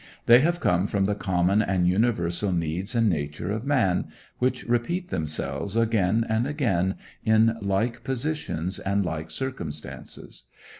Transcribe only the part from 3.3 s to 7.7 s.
of man, which repeat themselves again and again in